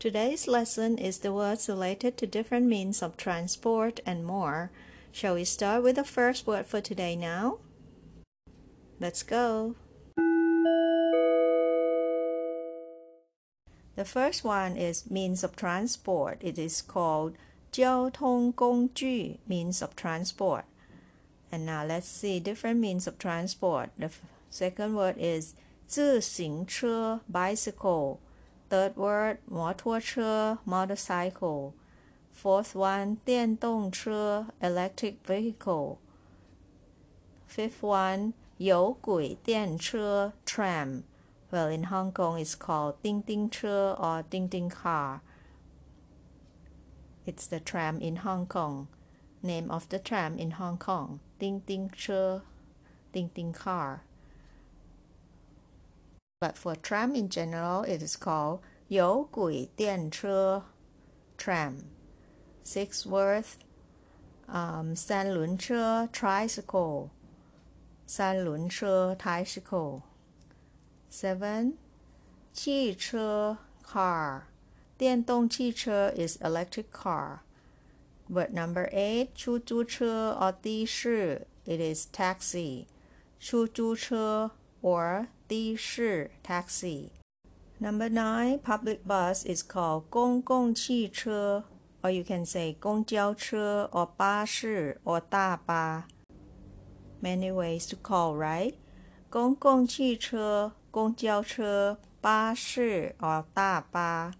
[0.00, 4.70] Today's lesson is the words related to different means of transport and more.
[5.10, 7.58] Shall we start with the first word for today now?
[9.00, 9.74] Let's go.
[13.96, 16.38] The first one is means of transport.
[16.42, 17.34] It is called
[17.72, 20.66] 交通工具 means of transport.
[21.50, 23.90] And now let's see different means of transport.
[23.98, 24.10] The
[24.50, 25.54] second word is
[25.88, 28.18] 自行车 bicycle.
[28.70, 31.72] Third word 摩托车 motorcycle.
[32.34, 35.98] Fourth one 电动车 electric vehicle.
[37.48, 41.02] Fifth one 有轨电车 tram.
[41.50, 45.20] Well, in Hong Kong, it's called Ding Ding Che or Ding Ding Car.
[47.24, 48.88] It's the tram in Hong Kong.
[49.42, 52.40] Name of the tram in Hong Kong, Ding Ding Che,
[53.12, 54.02] Ding Ding Car.
[56.40, 60.64] But for tram in general, it is called 有轨电车
[61.38, 61.84] tram.
[62.64, 63.44] Sixth word,
[64.48, 67.10] um, 三轮车 tricycle.
[68.06, 70.02] 三轮车 tricycle.
[71.10, 71.74] Seven,
[72.52, 74.42] 汽车 car.
[74.98, 77.40] 电动汽车 is electric car.
[78.28, 82.86] Word number eight, 出租车 or 的士 it is taxi.
[83.38, 87.10] 出租车 or 的士 taxi.
[87.78, 91.64] Number nine, public bus is called 公共汽车
[92.02, 96.06] or you can say 公交车 or 巴士 or 大巴.
[97.20, 98.74] Many ways to call, right?
[99.28, 104.32] 公共汽车公交车、巴士 or 大巴。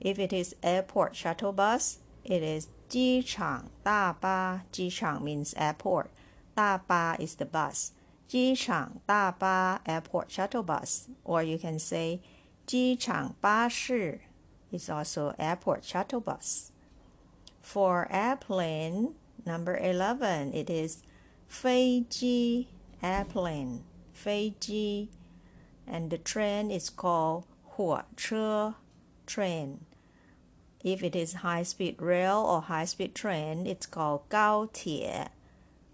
[0.00, 4.64] If it is airport shuttle bus, it is 机场大巴。
[4.70, 6.06] 机场 means airport.
[6.54, 7.88] 大巴 is the bus.
[8.29, 12.21] Jichang Daba Airport Shuttle Bus, or you can say
[12.67, 14.19] Jichang Bashi
[14.71, 16.71] is also airport shuttle bus.
[17.61, 21.03] For airplane, number 11, it is
[21.49, 22.67] Feiji
[23.01, 23.83] airplane,
[24.13, 25.09] Feiji,
[25.87, 27.45] and the train is called
[27.75, 28.75] Huoche
[29.25, 29.85] train.
[30.83, 35.29] If it is high-speed rail or high-speed train, it's called Gaotie,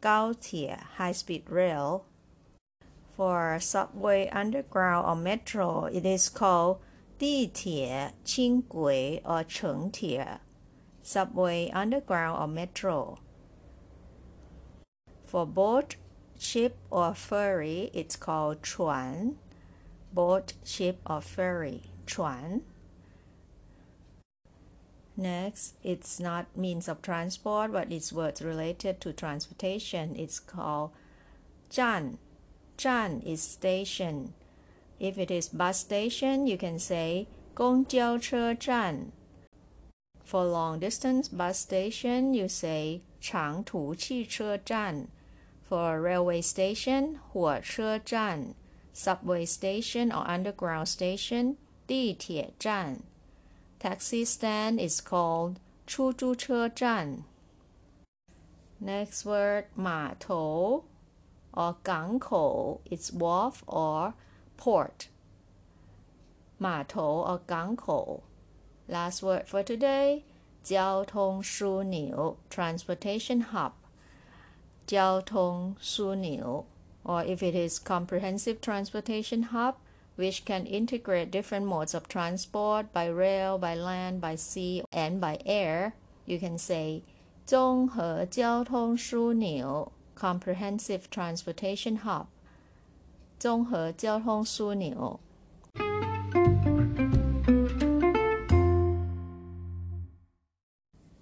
[0.02, 2.06] Gaotie, high-speed rail
[3.17, 6.79] For subway, underground, or metro, it is called
[7.19, 10.41] 地铁轻轨 or 城铁
[11.03, 13.19] subway, underground, or metro.
[15.25, 15.97] For boat,
[16.39, 19.39] ship, or ferry, it's called 船
[20.13, 22.63] boat, ship, or ferry, 船.
[25.17, 30.15] Next, it's not means of transport, but it's words related to transportation.
[30.17, 30.93] It's called
[31.69, 32.19] 站.
[32.77, 34.33] 站 is station.
[35.01, 39.13] If it is bus station, you can say 公交车站.
[40.25, 45.09] For long distance bus station, you say 长途汽车站.
[45.69, 48.55] For railway station, 火车站
[48.95, 51.57] subway station or underground station,
[51.87, 53.03] 地铁站.
[53.79, 55.57] Taxi stand is called
[55.87, 57.23] 出租车站.
[58.83, 60.85] Next word 码头
[61.53, 64.13] or 港口 it's wharf or
[64.57, 65.09] port.
[66.59, 68.23] 码头 or 港口.
[68.89, 70.23] Last word for today
[70.63, 73.73] 交通枢纽 transportation hub.
[74.87, 76.65] 交通枢纽
[77.05, 79.75] or if it is comprehensive transportation hub
[80.17, 85.39] which can integrate different modes of transport by rail, by land, by sea, and by
[85.47, 85.95] air,
[86.27, 87.03] you can say
[87.47, 92.27] 综合交通枢纽 comprehensive transportation hub
[93.39, 95.21] 综合交通枢纽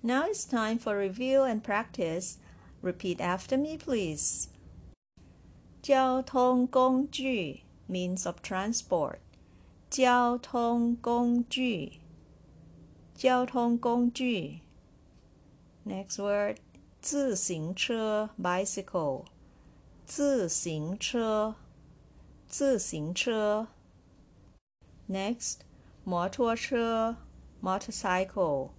[0.02, 2.38] Now it's time for review and practice.
[2.80, 4.48] Repeat after me, please.
[5.82, 9.18] 交通工具 means of transport.
[9.90, 12.00] 交通工具
[13.14, 14.60] 交通工具
[15.84, 16.58] Next word
[17.01, 19.25] 自行车 bicycle
[20.05, 21.55] 自行车
[22.47, 23.69] 自行车
[25.09, 25.61] Next
[26.03, 27.17] 摩托车
[27.59, 28.69] motorcycle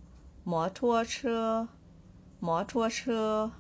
[0.45, 1.69] 摩托车
[2.39, 3.55] 摩托车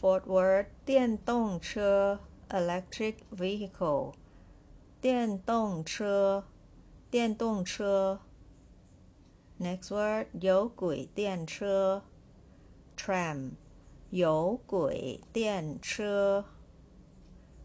[0.00, 4.14] Forward，电动车 electric vehicle
[5.00, 6.44] 电动车
[7.10, 8.20] 电动车
[9.58, 12.04] Next word 有轨电车
[12.99, 13.51] tram
[14.09, 16.45] 有轨电车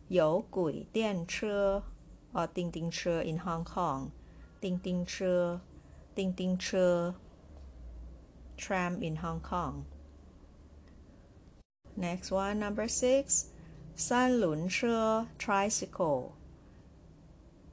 [0.09, 1.83] 有轨电车
[2.33, 4.11] or 叮叮车 in Hong Kong
[4.61, 5.61] 叮叮车
[6.15, 7.15] 叮叮车
[8.57, 9.85] tram in Hong Kong
[11.97, 13.47] Next one number 6
[13.95, 16.33] 三轮车 tricycle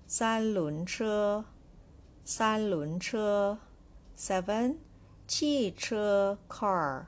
[0.05, 1.45] 三轮车
[2.23, 3.59] 三轮车
[4.15, 4.77] seven
[5.27, 7.07] 汽车 car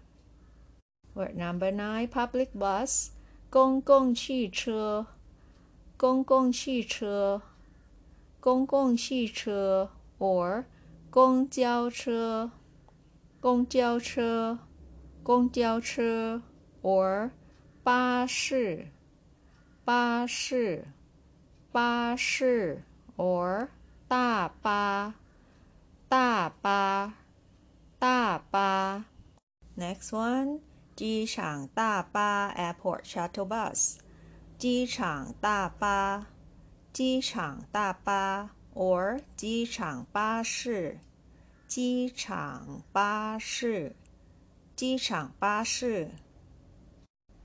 [1.16, 3.08] Word number nine public bus
[3.48, 5.06] 公共汽车
[5.96, 7.40] 公共汽车
[8.38, 9.88] 公共汽车
[10.18, 10.66] or
[11.08, 12.50] 公交车
[13.40, 14.58] 公交车
[15.22, 16.42] 公交车
[16.82, 17.30] or
[17.82, 18.88] 巴士
[19.86, 20.84] 巴士
[21.72, 22.82] 巴士
[23.16, 23.68] or
[24.06, 25.14] 大巴
[26.10, 27.14] 大巴
[27.98, 29.06] 大巴
[29.78, 30.60] Next one
[30.95, 33.97] 机场大巴 Airport Shuttle Bus
[34.57, 36.27] 机场大巴
[36.93, 40.99] 机场大巴 or 机场巴士
[41.67, 43.95] 机场巴士
[44.75, 46.11] 机场巴士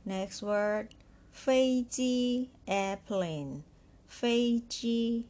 [0.04, 0.88] Next word
[1.31, 3.62] 飞机 airplane
[4.06, 5.26] 飞机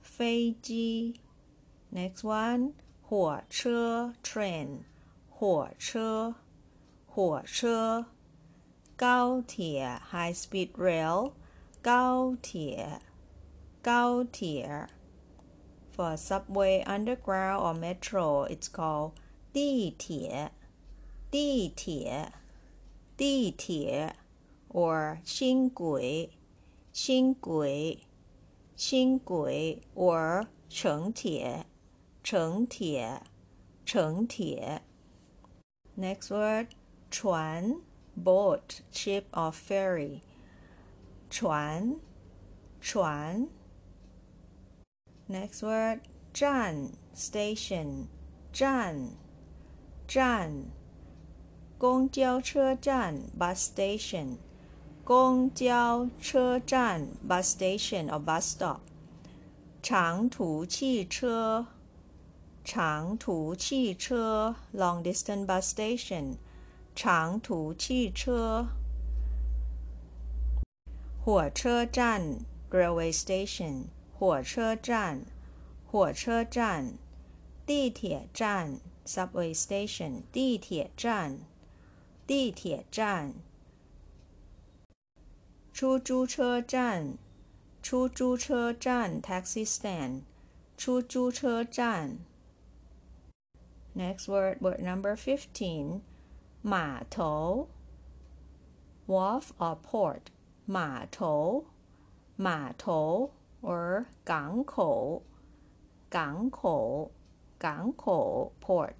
[0.00, 1.20] 飞机
[1.92, 2.72] Next one
[3.02, 4.80] 火车 train
[5.28, 6.34] 火车
[7.07, 8.05] 火车
[8.95, 11.33] 高铁 high speed rail
[11.81, 13.01] 高铁
[13.81, 14.87] 高铁
[15.95, 19.11] For subway, underground, or metro, it's called
[19.51, 20.51] 地铁
[21.29, 22.31] 地铁
[23.15, 24.15] 地铁
[24.69, 26.31] or 轻轨
[26.91, 27.99] 轻轨
[28.75, 31.67] 轻轨 or 城铁
[32.23, 33.21] 城铁
[33.85, 34.81] 城铁
[35.95, 36.69] Next word
[37.09, 37.81] 船
[38.15, 40.21] boat ship or ferry
[41.29, 41.95] 船
[42.81, 43.47] 船
[45.27, 46.01] Next word
[46.33, 48.07] 站 station
[48.51, 49.15] 站
[50.07, 50.65] 站
[51.77, 54.37] 公交车站 bus station
[55.03, 58.79] 公交车站 bus station or bus stop
[59.81, 61.67] 长途汽车
[62.63, 66.37] 长途汽车 long distance bus station
[66.97, 68.67] 长途汽车
[71.23, 73.85] 火车站 railway station
[74.17, 75.25] 火车站
[75.85, 76.97] 火车站
[77.65, 81.39] 地铁站 subway station 地铁站
[82.27, 83.33] 地铁站
[85.73, 87.17] 出租车站
[87.81, 90.21] 出租车站 taxi stand
[90.77, 92.19] 出租车站
[93.95, 96.01] Next word, word number 15.
[96.67, 97.67] 码头
[99.07, 100.21] wharf or port
[100.65, 101.65] 码头
[102.37, 105.23] 码头 or 港口
[106.09, 107.11] 港口
[107.57, 108.93] 港口 port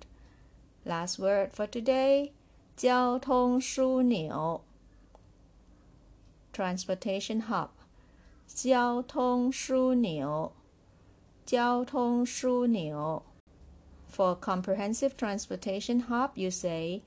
[0.83, 2.31] Last word for today
[2.75, 4.65] 交通枢纽
[6.51, 7.69] transportation hub
[8.47, 10.51] 交通枢纽
[11.45, 13.23] 交通枢纽
[14.13, 17.01] For comprehensive transportation hub, you say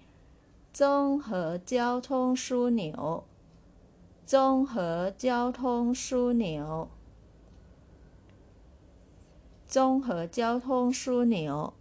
[0.74, 3.26] 综合交通枢纽。
[4.26, 6.90] 综合交通枢纽。
[9.68, 11.74] 综合交通枢纽。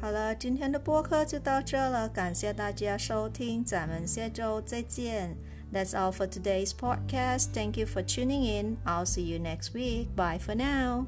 [0.00, 5.36] 好了，今天的播客就到这了，感谢大家收听，咱们下周再见。
[5.72, 7.52] That's all for today's podcast.
[7.52, 8.78] Thank you for tuning in.
[8.84, 10.08] I'll see you next week.
[10.14, 11.06] Bye for now.